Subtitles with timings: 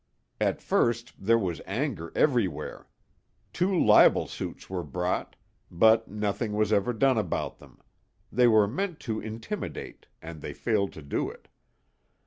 [0.39, 2.87] At first there was anger everywhere.
[3.53, 5.35] Two libel suits were brought,
[5.69, 7.79] but nothing was ever done about them;
[8.31, 11.49] they were meant to intimidate, and they failed to do it.